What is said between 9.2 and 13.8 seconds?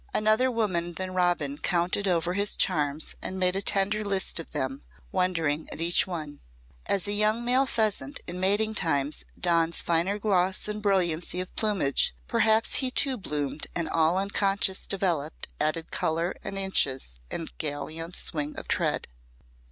dons finer gloss and brilliancy of plumage, perhaps he too bloomed